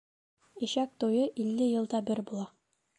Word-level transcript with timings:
Ишәк 0.67 0.97
туйы 1.03 1.29
илле 1.45 1.71
йылда 1.77 2.05
бер 2.11 2.27
була. 2.33 2.53